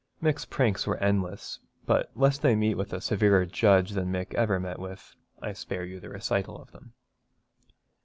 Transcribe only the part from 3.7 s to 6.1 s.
than Mick ever met with, I spare you the